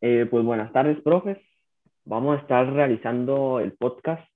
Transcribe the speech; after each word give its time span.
Eh, 0.00 0.26
pues 0.30 0.44
buenas 0.44 0.72
tardes, 0.72 1.00
profes. 1.02 1.38
Vamos 2.04 2.36
a 2.36 2.40
estar 2.42 2.70
realizando 2.72 3.60
el 3.60 3.72
podcast 3.72 4.28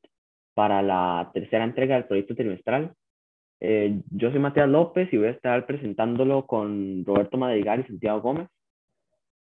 para 0.54 0.80
la 0.80 1.30
tercera 1.34 1.64
entrega 1.64 1.96
del 1.96 2.06
proyecto 2.06 2.34
trimestral. 2.34 2.94
Eh, 3.60 4.00
yo 4.10 4.30
soy 4.30 4.38
Matías 4.38 4.68
López 4.68 5.12
y 5.12 5.16
voy 5.16 5.26
a 5.26 5.32
estar 5.32 5.66
presentándolo 5.66 6.46
con 6.46 7.04
Roberto 7.04 7.36
Madrigal 7.36 7.80
y 7.80 7.88
Santiago 7.88 8.20
Gómez. 8.20 8.48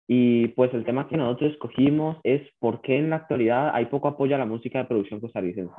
Y 0.07 0.49
pues 0.49 0.73
el 0.73 0.83
tema 0.83 1.07
que 1.07 1.17
nosotros 1.17 1.53
escogimos 1.53 2.17
es 2.23 2.41
por 2.59 2.81
qué 2.81 2.97
en 2.97 3.09
la 3.09 3.15
actualidad 3.17 3.71
hay 3.73 3.85
poco 3.85 4.09
apoyo 4.09 4.35
a 4.35 4.39
la 4.39 4.45
música 4.45 4.79
de 4.79 4.85
producción 4.85 5.21
costarricense. 5.21 5.73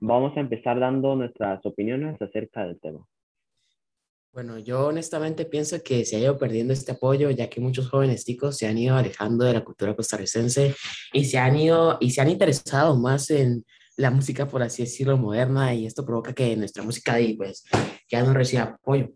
Vamos 0.00 0.36
a 0.36 0.40
empezar 0.40 0.80
dando 0.80 1.14
nuestras 1.14 1.64
opiniones 1.66 2.20
acerca 2.22 2.64
del 2.64 2.80
tema. 2.80 3.00
Bueno, 4.38 4.56
yo 4.60 4.86
honestamente 4.86 5.46
pienso 5.46 5.78
que 5.84 6.04
se 6.04 6.14
ha 6.14 6.20
ido 6.20 6.38
perdiendo 6.38 6.72
este 6.72 6.92
apoyo, 6.92 7.28
ya 7.30 7.50
que 7.50 7.60
muchos 7.60 7.90
jóvenes 7.90 8.24
ticos 8.24 8.56
se 8.56 8.68
han 8.68 8.78
ido 8.78 8.94
alejando 8.94 9.44
de 9.44 9.52
la 9.52 9.64
cultura 9.64 9.96
costarricense 9.96 10.76
y 11.12 11.24
se 11.24 11.38
han 11.38 11.56
ido 11.56 11.98
y 11.98 12.10
se 12.10 12.20
han 12.20 12.30
interesado 12.30 12.96
más 12.96 13.30
en 13.30 13.64
la 13.96 14.12
música, 14.12 14.46
por 14.46 14.62
así 14.62 14.84
decirlo, 14.84 15.18
moderna, 15.18 15.74
y 15.74 15.86
esto 15.86 16.06
provoca 16.06 16.34
que 16.34 16.56
nuestra 16.56 16.84
música 16.84 17.16
pues, 17.36 17.64
ya 18.08 18.22
no 18.22 18.32
reciba 18.32 18.62
apoyo. 18.62 19.08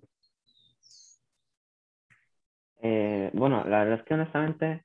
Eh, 2.83 3.31
bueno, 3.33 3.63
la 3.63 3.85
verdad 3.85 4.01
es 4.01 4.05
que 4.05 4.15
honestamente 4.15 4.85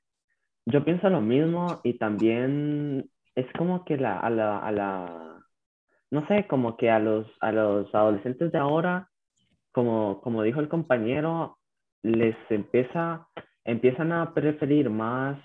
yo 0.66 0.84
pienso 0.84 1.10
lo 1.10 1.20
mismo 1.20 1.80
y 1.82 1.98
también 1.98 3.10
es 3.34 3.46
como 3.58 3.84
que 3.84 3.96
la, 3.96 4.20
a 4.20 4.30
la, 4.30 4.60
a 4.60 4.70
la, 4.70 5.44
no 6.12 6.28
sé, 6.28 6.46
como 6.46 6.76
que 6.76 6.90
a 6.90 7.00
los, 7.00 7.26
a 7.40 7.50
los 7.50 7.92
adolescentes 7.92 8.52
de 8.52 8.58
ahora 8.58 9.10
como, 9.72 10.20
como 10.20 10.42
dijo 10.42 10.60
el 10.60 10.68
compañero, 10.68 11.58
les 12.02 12.36
empieza, 12.50 13.28
empiezan 13.64 14.12
a 14.12 14.34
preferir 14.34 14.90
más, 14.90 15.38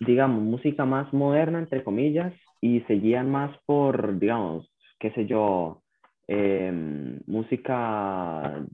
digamos, 0.00 0.42
música 0.42 0.84
más 0.84 1.12
moderna, 1.12 1.58
entre 1.58 1.84
comillas, 1.84 2.32
y 2.60 2.80
se 2.82 2.94
guían 2.94 3.30
más 3.30 3.56
por, 3.66 4.18
digamos, 4.18 4.72
qué 4.98 5.10
sé 5.12 5.26
yo, 5.26 5.82
em, 6.28 7.20
música, 7.26 8.64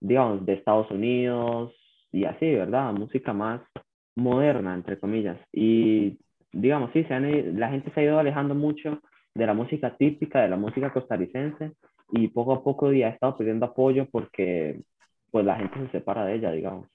digamos, 0.00 0.46
de 0.46 0.54
Estados 0.54 0.90
Unidos 0.90 1.74
y 2.12 2.24
así, 2.24 2.46
¿verdad? 2.54 2.92
Música 2.92 3.32
más 3.32 3.60
moderna, 4.16 4.74
entre 4.74 4.98
comillas. 4.98 5.38
Y, 5.52 6.18
digamos, 6.52 6.90
sí, 6.92 7.04
se 7.04 7.20
la 7.52 7.68
gente 7.70 7.90
se 7.92 8.00
ha 8.00 8.04
ido 8.04 8.18
alejando 8.18 8.54
mucho 8.54 9.00
de 9.34 9.46
la 9.46 9.54
música 9.54 9.96
típica, 9.96 10.42
de 10.42 10.48
la 10.48 10.56
música 10.56 10.92
costarricense, 10.92 11.72
y 12.12 12.28
poco 12.28 12.52
a 12.52 12.62
poco 12.62 12.92
ya 12.92 13.08
ha 13.08 13.10
estado 13.10 13.36
pidiendo 13.36 13.66
apoyo 13.66 14.08
porque 14.10 14.80
pues 15.30 15.44
la 15.44 15.56
gente 15.56 15.78
se 15.86 15.92
separa 15.92 16.24
de 16.24 16.36
ella, 16.36 16.50
digamos. 16.52 16.88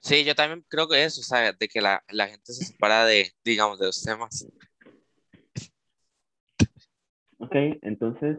Sí, 0.00 0.24
yo 0.24 0.34
también 0.34 0.64
creo 0.68 0.88
que 0.88 1.02
eso, 1.02 1.20
o 1.20 1.24
sea, 1.24 1.52
de 1.52 1.68
que 1.68 1.80
la, 1.80 2.02
la 2.10 2.28
gente 2.28 2.52
se 2.52 2.64
separa 2.64 3.04
de, 3.04 3.32
digamos, 3.44 3.78
de 3.78 3.86
los 3.86 4.02
temas. 4.02 4.46
Ok, 7.38 7.54
entonces, 7.82 8.38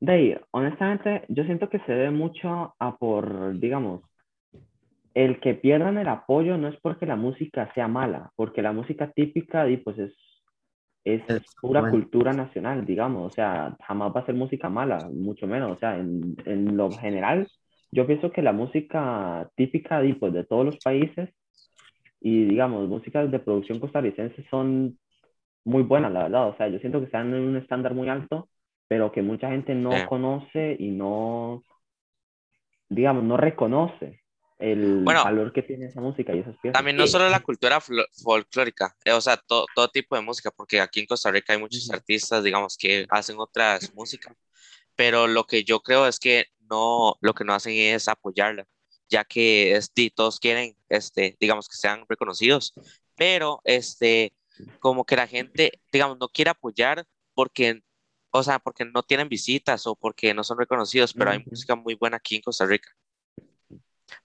de 0.00 0.12
ahí, 0.12 0.36
honestamente, 0.50 1.24
yo 1.28 1.44
siento 1.44 1.68
que 1.70 1.78
se 1.80 1.92
debe 1.92 2.10
mucho 2.10 2.74
a 2.78 2.96
por, 2.98 3.58
digamos, 3.58 4.02
el 5.14 5.40
que 5.40 5.54
pierdan 5.54 5.98
el 5.98 6.08
apoyo 6.08 6.56
no 6.58 6.68
es 6.68 6.78
porque 6.80 7.06
la 7.06 7.16
música 7.16 7.72
sea 7.74 7.88
mala, 7.88 8.30
porque 8.36 8.62
la 8.62 8.72
música 8.72 9.10
típica, 9.10 9.68
y 9.68 9.78
pues 9.78 9.98
es 9.98 10.12
es, 11.14 11.22
pura 11.60 11.90
cultura 11.90 12.32
nacional, 12.32 12.84
digamos, 12.84 13.32
o 13.32 13.34
sea, 13.34 13.76
jamás 13.86 14.14
va 14.14 14.20
a 14.20 14.26
ser 14.26 14.34
música 14.34 14.68
mala, 14.68 15.08
mucho 15.12 15.46
menos, 15.46 15.76
o 15.76 15.78
sea, 15.78 15.96
en, 15.96 16.36
en 16.44 16.76
lo 16.76 16.90
general, 16.90 17.48
yo 17.90 18.06
pienso 18.06 18.30
que 18.30 18.42
la 18.42 18.52
música 18.52 19.48
típica 19.56 20.02
pues, 20.18 20.32
de 20.32 20.44
todos 20.44 20.64
los 20.64 20.76
países 20.78 21.30
y, 22.20 22.44
digamos, 22.44 22.88
músicas 22.88 23.30
de 23.30 23.38
producción 23.38 23.80
costarricense 23.80 24.44
son 24.50 24.98
muy 25.64 25.82
buenas, 25.82 26.12
la 26.12 26.24
verdad, 26.24 26.48
o 26.48 26.56
sea, 26.56 26.68
yo 26.68 26.78
siento 26.78 26.98
que 27.00 27.06
están 27.06 27.34
en 27.34 27.42
un 27.42 27.56
estándar 27.56 27.94
muy 27.94 28.08
alto, 28.08 28.48
pero 28.88 29.12
que 29.12 29.22
mucha 29.22 29.50
gente 29.50 29.74
no 29.74 29.90
conoce 30.08 30.76
y 30.78 30.90
no, 30.90 31.62
digamos, 32.88 33.24
no 33.24 33.36
reconoce 33.36 34.20
el 34.58 35.04
valor 35.04 35.52
que 35.52 35.62
tiene 35.62 35.86
esa 35.86 36.00
música 36.00 36.34
y 36.34 36.40
esas 36.40 36.56
piezas. 36.58 36.74
También 36.74 36.96
no 36.96 37.06
solo 37.06 37.28
la 37.28 37.40
cultura 37.40 37.80
folclórica, 37.80 38.96
eh, 39.04 39.12
o 39.12 39.20
sea, 39.20 39.36
todo 39.36 39.88
tipo 39.92 40.16
de 40.16 40.22
música, 40.22 40.50
porque 40.50 40.80
aquí 40.80 41.00
en 41.00 41.06
Costa 41.06 41.30
Rica 41.30 41.52
hay 41.52 41.60
muchos 41.60 41.88
artistas, 41.90 42.42
digamos, 42.42 42.76
que 42.76 43.06
hacen 43.08 43.36
otras 43.38 43.94
músicas, 43.94 44.34
pero 44.96 45.26
lo 45.26 45.44
que 45.44 45.62
yo 45.64 45.80
creo 45.80 46.06
es 46.06 46.18
que 46.18 46.46
no, 46.68 47.16
lo 47.20 47.34
que 47.34 47.44
no 47.44 47.54
hacen 47.54 47.74
es 47.74 48.08
apoyarla, 48.08 48.66
ya 49.08 49.24
que 49.24 49.76
este, 49.76 50.10
todos 50.14 50.40
quieren, 50.40 50.76
este, 50.88 51.36
digamos, 51.40 51.68
que 51.68 51.76
sean 51.76 52.04
reconocidos, 52.08 52.74
pero 53.16 53.60
este, 53.64 54.32
como 54.80 55.04
que 55.04 55.16
la 55.16 55.26
gente, 55.26 55.80
digamos, 55.92 56.18
no 56.18 56.28
quiere 56.28 56.50
apoyar 56.50 57.06
porque, 57.34 57.80
o 58.30 58.42
sea, 58.42 58.58
porque 58.58 58.84
no 58.84 59.04
tienen 59.04 59.28
visitas 59.28 59.86
o 59.86 59.94
porque 59.94 60.34
no 60.34 60.42
son 60.42 60.58
reconocidos, 60.58 61.14
pero 61.14 61.30
hay 61.30 61.44
música 61.46 61.76
muy 61.76 61.94
buena 61.94 62.16
aquí 62.16 62.36
en 62.36 62.42
Costa 62.42 62.66
Rica. 62.66 62.90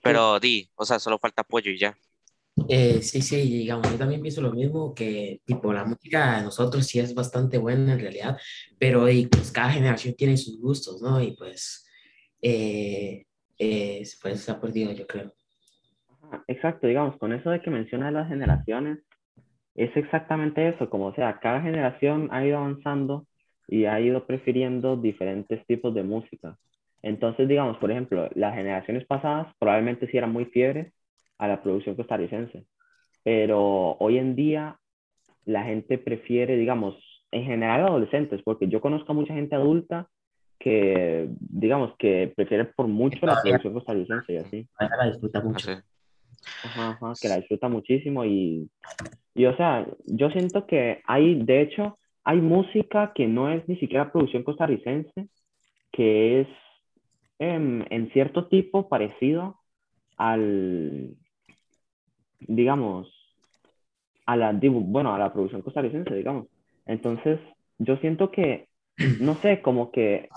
Pero 0.02 0.40
di, 0.40 0.70
o 0.76 0.86
sea, 0.86 1.00
solo 1.00 1.20
falta 1.20 1.42
apoyo 1.42 1.72
y 1.72 1.78
ya. 1.78 1.98
Eh, 2.70 3.02
sí, 3.02 3.22
sí, 3.22 3.42
digamos, 3.42 3.90
yo 3.92 3.98
también 3.98 4.22
pienso 4.22 4.42
lo 4.42 4.52
mismo, 4.52 4.94
que 4.94 5.42
tipo 5.44 5.74
la 5.74 5.86
música 5.86 6.38
de 6.38 6.44
nosotros 6.44 6.86
sí 6.86 7.00
es 7.00 7.14
bastante 7.16 7.58
buena 7.58 7.94
en 7.94 8.00
realidad, 8.00 8.38
pero 8.78 9.10
y, 9.10 9.26
pues 9.26 9.52
cada 9.52 9.72
generación 9.72 10.14
tiene 10.16 10.38
sus 10.38 10.60
gustos, 10.60 11.02
¿no? 11.02 11.22
Y 11.22 11.36
pues, 11.36 11.90
eh, 12.42 13.26
eh, 13.58 14.04
pues 14.22 14.42
se 14.42 14.52
ha 14.52 14.62
perdido, 14.62 14.92
yo 14.92 15.08
creo. 15.08 15.34
Exacto, 16.48 16.88
digamos, 16.88 17.18
con 17.18 17.34
eso 17.34 17.50
de 17.50 17.62
que 17.62 17.72
mencionas 17.72 18.14
las 18.14 18.28
generaciones, 18.28 19.00
es 19.76 19.96
exactamente 19.98 20.70
eso, 20.70 20.90
como 20.90 21.08
o 21.08 21.16
sea, 21.16 21.40
cada 21.40 21.62
generación 21.62 22.30
ha 22.32 22.46
ido 22.46 22.58
avanzando 22.58 23.26
y 23.68 23.86
ha 23.86 24.00
ido 24.00 24.28
prefiriendo 24.28 24.96
diferentes 24.98 25.66
tipos 25.66 25.94
de 25.96 26.04
música. 26.04 26.58
Entonces, 27.04 27.48
digamos, 27.50 27.78
por 27.78 27.92
ejemplo, 27.92 28.30
las 28.34 28.56
generaciones 28.56 29.06
pasadas 29.06 29.54
probablemente 29.60 30.08
sí 30.08 30.18
eran 30.18 30.32
muy 30.32 30.46
fiebres 30.46 30.94
a 31.38 31.48
la 31.50 31.62
producción 31.62 31.96
costarricense, 31.96 32.66
pero 33.24 33.98
hoy 34.00 34.18
en 34.18 34.36
día 34.36 34.80
la 35.46 35.64
gente 35.66 35.98
prefiere, 35.98 36.56
digamos, 36.56 36.96
en 37.32 37.44
general 37.44 37.82
adolescentes, 37.82 38.42
porque 38.44 38.70
yo 38.70 38.80
conozco 38.80 39.12
a 39.12 39.16
mucha 39.16 39.34
gente 39.34 39.56
adulta 39.56 40.08
que, 40.60 41.28
digamos, 41.40 41.94
que 41.98 42.32
prefiere 42.34 42.66
por 42.66 42.88
mucho 42.88 43.26
la 43.26 43.42
producción 43.42 43.74
costarricense 43.74 44.34
y 44.34 44.38
así. 44.38 44.68
La 44.80 45.08
disfruta 45.08 45.42
mucho. 45.42 45.72
Ajá, 46.64 46.92
ajá, 46.92 47.14
que 47.20 47.28
la 47.28 47.38
disfruta 47.38 47.68
muchísimo 47.68 48.24
y, 48.24 48.70
y, 49.36 49.46
o 49.46 49.58
sea, 49.58 49.86
yo 50.06 50.30
siento 50.30 50.66
que 50.66 51.02
hay, 51.06 51.36
de 51.44 51.62
hecho, 51.62 51.98
hay 52.24 52.40
música 52.40 53.12
que 53.14 53.28
no 53.28 53.52
es 53.52 53.68
ni 53.68 53.76
siquiera 53.76 54.12
producción 54.12 54.44
costarricense, 54.44 55.28
que 55.92 56.42
es 56.42 56.48
en, 57.44 58.10
cierto 58.14 58.48
tipo 58.48 58.88
parecido 58.88 59.60
al, 60.18 61.16
digamos, 62.40 63.08
a 64.26 64.36
la, 64.36 64.58
bueno, 64.62 65.14
a 65.14 65.18
la 65.18 65.34
producción 65.34 65.62
costarricense, 65.62 66.16
digamos. 66.16 66.48
Entonces, 66.86 67.40
yo 67.78 67.98
siento 67.98 68.32
que, 68.32 68.68
no 69.20 69.36
sé, 69.36 69.62
como 69.62 69.92
que 69.92 70.30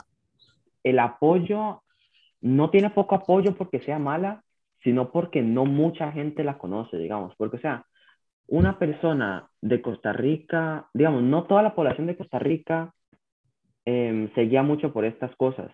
el 0.83 0.99
apoyo 0.99 1.83
no 2.41 2.71
tiene 2.71 2.91
poco 2.91 3.15
apoyo 3.15 3.57
porque 3.57 3.81
sea 3.81 3.99
mala, 3.99 4.43
sino 4.83 5.11
porque 5.11 5.43
no 5.43 5.65
mucha 5.65 6.13
gente 6.13 6.45
la 6.45 6.59
conoce, 6.59 6.97
digamos. 6.99 7.35
Porque, 7.37 7.57
o 7.57 7.61
sea, 7.61 7.85
una 8.47 8.79
persona 8.79 9.49
de 9.61 9.83
Costa 9.83 10.13
Rica, 10.13 10.89
digamos, 10.95 11.23
no 11.23 11.45
toda 11.45 11.63
la 11.63 11.75
población 11.75 12.07
de 12.07 12.17
Costa 12.17 12.39
Rica 12.39 12.93
eh, 13.85 14.31
se 14.35 14.43
guía 14.43 14.63
mucho 14.63 14.93
por 14.93 15.05
estas 15.05 15.35
cosas 15.37 15.73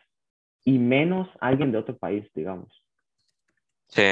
y 0.64 0.78
menos 0.78 1.28
alguien 1.40 1.72
de 1.72 1.78
otro 1.78 1.96
país, 1.96 2.28
digamos. 2.34 2.82
Sí, 3.88 4.02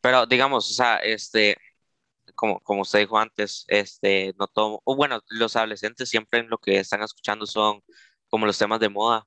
pero 0.00 0.26
digamos, 0.26 0.70
o 0.70 0.74
sea, 0.74 0.96
este, 0.96 1.56
como, 2.34 2.60
como 2.60 2.82
usted 2.82 3.00
dijo 3.00 3.18
antes, 3.18 3.64
este, 3.68 4.34
no 4.38 4.46
todo, 4.48 4.80
o 4.84 4.96
bueno, 4.96 5.20
los 5.28 5.56
adolescentes 5.56 6.08
siempre 6.10 6.40
en 6.40 6.50
lo 6.50 6.58
que 6.58 6.78
están 6.78 7.02
escuchando 7.02 7.46
son 7.46 7.82
como 8.28 8.46
los 8.46 8.58
temas 8.58 8.80
de 8.80 8.88
moda 8.88 9.26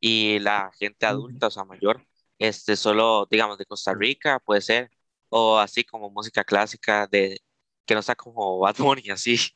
y 0.00 0.38
la 0.40 0.70
gente 0.78 1.06
adulta, 1.06 1.48
o 1.48 1.50
sea, 1.50 1.64
mayor, 1.64 2.06
este, 2.38 2.76
solo, 2.76 3.26
digamos, 3.30 3.58
de 3.58 3.66
Costa 3.66 3.94
Rica 3.94 4.38
puede 4.40 4.60
ser, 4.62 4.90
o 5.28 5.58
así 5.58 5.84
como 5.84 6.10
música 6.10 6.44
clásica 6.44 7.06
de, 7.06 7.38
que 7.86 7.94
no 7.94 8.02
sea 8.02 8.14
como 8.14 8.58
Bad 8.60 8.76
Bunny, 8.78 9.10
así. 9.10 9.36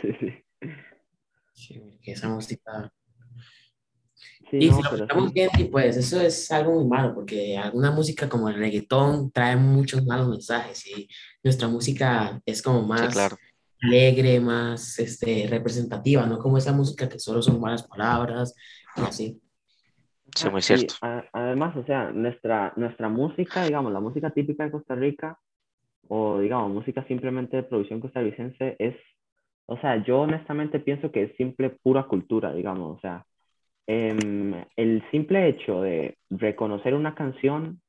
Sí, 0.00 0.08
sí. 0.18 0.44
Sí, 1.52 2.00
esa 2.04 2.28
música 2.28 2.92
y 4.58 4.72
si 4.72 4.82
lo 4.82 4.88
escuchamos 4.88 5.32
bien, 5.32 5.50
pues 5.70 5.96
eso 5.96 6.20
es 6.20 6.50
algo 6.52 6.72
muy 6.74 6.86
malo, 6.88 7.14
porque 7.14 7.56
alguna 7.58 7.90
música 7.90 8.28
como 8.28 8.48
el 8.48 8.56
reggaetón 8.56 9.30
trae 9.32 9.56
muchos 9.56 10.04
malos 10.06 10.28
mensajes 10.28 10.86
y 10.86 11.08
nuestra 11.42 11.68
música 11.68 12.40
es 12.46 12.62
como 12.62 12.82
más 12.82 13.36
alegre, 13.82 14.40
más 14.40 14.98
este, 14.98 15.46
representativa, 15.50 16.26
no 16.26 16.38
como 16.38 16.58
esa 16.58 16.72
música 16.72 17.08
que 17.08 17.18
solo 17.18 17.42
son 17.42 17.60
malas 17.60 17.82
palabras 17.86 18.54
y 18.96 19.02
así. 19.02 19.40
Sí, 20.34 20.48
muy 20.50 20.60
Ah, 20.60 20.64
sí, 20.68 20.86
cierto. 20.86 20.94
a- 21.00 21.24
además, 21.32 21.76
o 21.76 21.84
sea, 21.84 22.10
nuestra, 22.10 22.72
nuestra 22.76 23.08
música, 23.08 23.64
digamos, 23.64 23.92
la 23.92 24.00
música 24.00 24.30
típica 24.30 24.64
de 24.64 24.70
Costa 24.72 24.94
Rica, 24.94 25.38
o 26.08 26.40
digamos, 26.40 26.72
música 26.72 27.04
simplemente 27.06 27.56
de 27.58 27.62
producción 27.64 28.00
costarricense, 28.00 28.76
es, 28.78 28.96
o 29.66 29.78
sea, 29.78 30.02
yo 30.04 30.22
honestamente 30.22 30.80
pienso 30.80 31.12
que 31.12 31.24
es 31.24 31.36
simple 31.36 31.70
pura 31.82 32.04
cultura, 32.06 32.52
digamos, 32.54 32.98
o 32.98 33.00
sea, 33.00 33.26
em, 33.86 34.54
el 34.76 35.02
simple 35.10 35.48
hecho 35.48 35.82
de 35.82 36.16
reconocer 36.30 36.94
una 36.94 37.14
canción 37.14 37.80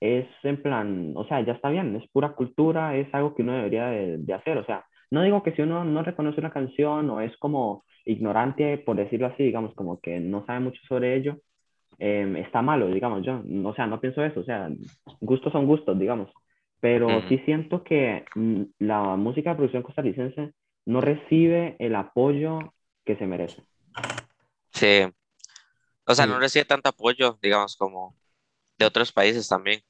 es 0.00 0.26
en 0.44 0.62
plan, 0.62 1.12
o 1.16 1.24
sea, 1.26 1.40
ya 1.42 1.52
está 1.54 1.70
bien, 1.70 1.96
es 1.96 2.08
pura 2.10 2.34
cultura, 2.34 2.96
es 2.96 3.12
algo 3.14 3.34
que 3.34 3.42
uno 3.42 3.54
debería 3.54 3.86
de, 3.88 4.18
de 4.18 4.34
hacer, 4.34 4.58
o 4.58 4.64
sea, 4.64 4.84
no 5.10 5.22
digo 5.22 5.42
que 5.42 5.52
si 5.52 5.62
uno 5.62 5.84
no 5.84 6.02
reconoce 6.02 6.40
una 6.40 6.52
canción 6.52 7.10
o 7.10 7.20
es 7.20 7.36
como 7.38 7.84
ignorante, 8.04 8.78
por 8.78 8.96
decirlo 8.96 9.26
así, 9.28 9.42
digamos, 9.44 9.74
como 9.74 10.00
que 10.00 10.20
no 10.20 10.44
sabe 10.46 10.60
mucho 10.60 10.80
sobre 10.88 11.16
ello, 11.16 11.38
em, 11.98 12.36
está 12.36 12.62
malo, 12.62 12.88
digamos, 12.88 13.24
yo, 13.24 13.42
o 13.64 13.74
sea, 13.74 13.86
no 13.86 14.00
pienso 14.00 14.24
eso, 14.24 14.40
o 14.40 14.44
sea, 14.44 14.70
gustos 15.20 15.52
son 15.52 15.66
gustos, 15.66 15.98
digamos, 15.98 16.30
pero 16.80 17.08
Ujú. 17.18 17.28
sí 17.28 17.38
siento 17.46 17.82
que 17.84 18.24
la 18.78 19.16
música 19.16 19.50
de 19.50 19.56
producción 19.56 19.82
costarricense 19.82 20.52
no 20.86 21.00
recibe 21.00 21.76
el 21.80 21.94
apoyo 21.96 22.58
que 23.04 23.16
se 23.16 23.26
merece. 23.26 23.62
Sí. 24.78 25.12
O 26.06 26.14
sea, 26.14 26.26
no 26.26 26.38
recibe 26.38 26.64
tanto 26.64 26.88
apoyo, 26.88 27.38
digamos, 27.42 27.76
como 27.76 28.16
de 28.78 28.86
otros 28.86 29.12
países 29.12 29.48
también, 29.48 29.82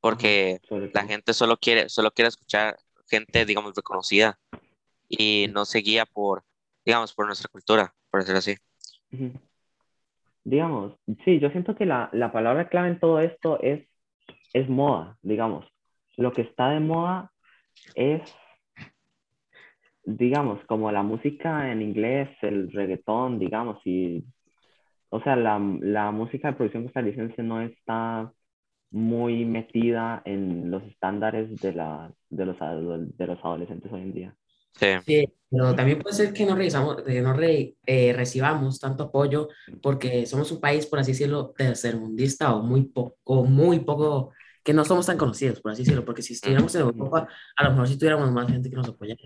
porque 0.00 0.60
la 0.92 1.06
gente 1.06 1.32
solo 1.32 1.56
quiere, 1.56 1.88
solo 1.88 2.10
quiere 2.10 2.28
escuchar 2.28 2.76
gente, 3.08 3.44
digamos, 3.44 3.74
reconocida 3.74 4.38
y 5.08 5.46
no 5.52 5.64
se 5.64 5.78
guía 5.78 6.04
por, 6.04 6.44
digamos, 6.84 7.14
por 7.14 7.26
nuestra 7.26 7.48
cultura, 7.48 7.94
por 8.10 8.20
decirlo 8.20 8.40
así. 8.40 8.56
Digamos, 10.44 10.94
sí, 11.24 11.38
yo 11.38 11.50
siento 11.50 11.74
que 11.74 11.86
la, 11.86 12.10
la 12.12 12.32
palabra 12.32 12.68
clave 12.68 12.88
en 12.88 13.00
todo 13.00 13.20
esto 13.20 13.60
es, 13.60 13.88
es 14.52 14.68
moda, 14.68 15.16
digamos. 15.22 15.66
Lo 16.16 16.32
que 16.32 16.42
está 16.42 16.70
de 16.70 16.80
moda 16.80 17.32
es, 17.94 18.22
digamos, 20.06 20.60
como 20.66 20.92
la 20.92 21.04
música 21.04 21.72
en 21.72 21.82
inglés, 21.82 22.30
el 22.42 22.72
reggaetón, 22.72 23.40
digamos, 23.40 23.78
y, 23.86 24.24
o 25.10 25.20
sea, 25.22 25.36
la, 25.36 25.58
la 25.80 26.10
música 26.12 26.48
de 26.50 26.54
producción 26.56 26.84
costarricense 26.84 27.42
no 27.42 27.62
está 27.62 28.32
muy 28.90 29.44
metida 29.46 30.22
en 30.26 30.70
los 30.70 30.82
estándares 30.84 31.60
de, 31.60 31.72
la, 31.74 32.12
de, 32.30 32.46
los, 32.46 32.56
de 33.18 33.26
los 33.26 33.38
adolescentes 33.44 33.92
hoy 33.92 34.02
en 34.02 34.12
día. 34.14 34.36
Sí, 34.74 34.86
Sí, 35.06 35.26
pero 35.50 35.74
también 35.74 36.00
puede 36.00 36.16
ser 36.16 36.32
que 36.32 36.44
no, 36.46 36.56
revisamos, 36.56 37.02
que 37.02 37.22
no 37.22 37.32
re- 37.32 37.76
eh, 37.86 38.12
recibamos 38.12 38.80
tanto 38.80 39.04
apoyo 39.04 39.48
porque 39.80 40.26
somos 40.26 40.50
un 40.52 40.60
país, 40.60 40.86
por 40.86 40.98
así 40.98 41.12
decirlo, 41.12 41.52
tercermundista 41.56 42.54
o 42.54 42.62
muy 42.62 42.84
poco, 42.88 43.44
muy 43.44 43.80
poco, 43.80 44.32
que 44.64 44.72
no 44.74 44.84
somos 44.84 45.06
tan 45.06 45.16
conocidos, 45.18 45.60
por 45.60 45.72
así 45.72 45.82
decirlo, 45.82 46.04
porque 46.04 46.22
si 46.22 46.32
estuviéramos 46.34 46.74
en 46.74 46.82
Europa, 46.82 47.28
a 47.56 47.64
lo 47.64 47.70
mejor 47.70 47.88
si 47.88 47.98
tuviéramos 47.98 48.32
más 48.32 48.48
gente 48.50 48.68
que 48.70 48.76
nos 48.76 48.88
apoyara. 48.88 49.20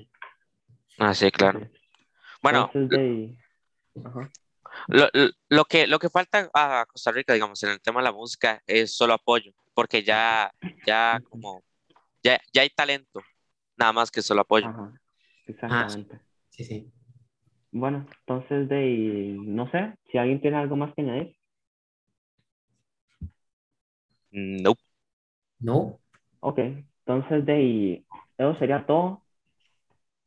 Ah, 1.01 1.15
sí, 1.15 1.31
claro. 1.33 1.61
Bueno, 2.43 2.71
de... 2.75 3.37
Ajá. 4.05 4.31
lo, 4.89 5.09
lo- 5.13 5.31
lo 5.51 5.67
que, 5.67 5.87
lo 5.87 5.99
que 5.99 6.11
falta 6.11 6.51
a 6.55 6.87
Costa 6.89 7.13
Rica, 7.13 7.35
digamos, 7.35 7.63
en 7.65 7.71
el 7.71 7.81
tema 7.83 8.01
de 8.01 8.05
la 8.05 8.13
música 8.13 8.63
es 8.67 8.97
solo 8.97 9.15
apoyo, 9.15 9.53
porque 9.75 10.03
ya, 10.05 10.53
ya 10.87 11.21
como, 11.31 11.63
ya, 12.23 12.41
ya 12.53 12.63
hay 12.63 12.71
talento, 12.71 13.23
nada 13.77 13.93
más 13.93 14.11
que 14.11 14.23
solo 14.23 14.43
apoyo. 14.43 14.67
Ajá, 14.67 14.93
exactamente. 15.47 16.21
Sí, 16.51 16.65
sí. 16.65 16.93
Bueno, 17.73 18.07
entonces 18.21 18.69
de, 18.69 19.37
no 19.41 19.71
sé, 19.71 19.95
si 20.13 20.19
alguien 20.19 20.41
tiene 20.41 20.59
algo 20.59 20.77
más 20.77 20.95
que 20.95 21.03
añadir. 21.03 21.37
No, 24.33 24.75
¿No? 25.61 26.01
Ok, 26.41 26.59
entonces 26.59 27.45
de 27.47 28.05
eso 28.39 28.55
sería 28.59 28.87
todo. 28.87 29.23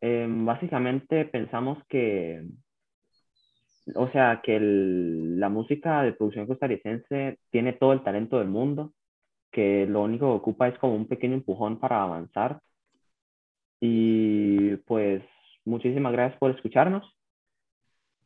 Em, 0.05 0.45
básicamente 0.45 1.23
pensamos 1.23 1.77
que, 1.88 2.44
o 3.95 4.09
sea, 4.09 4.41
que 4.44 4.57
el- 4.57 5.39
la 5.39 5.47
música 5.47 6.03
de 6.03 6.11
producción 6.11 6.45
costarricense 6.45 7.39
tiene 7.51 7.71
todo 7.71 7.94
el 7.94 8.03
talento 8.03 8.38
del 8.38 8.50
mundo, 8.50 8.91
que 9.50 9.85
lo 9.85 10.01
único 10.01 10.25
que 10.25 10.39
ocupa 10.39 10.67
es 10.67 10.77
como 10.79 10.95
un 10.95 11.07
pequeño 11.07 11.35
empujón 11.35 11.79
para 11.79 12.03
avanzar. 12.03 12.59
Y 13.79 14.75
pues 14.88 15.23
muchísimas 15.63 16.11
gracias 16.11 16.38
por 16.38 16.51
escucharnos. 16.51 17.05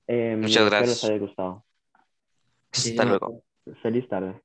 Em, 0.08 0.42
Muchas 0.42 0.64
espero 0.64 0.80
les 0.82 0.88
gracias. 0.90 1.04
haya 1.12 1.20
gustado. 1.20 1.64
hasta 2.72 3.06
luego. 3.06 3.44
Feliz 3.84 4.08
tarde. 4.08 4.42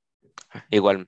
Igual. 0.71 1.07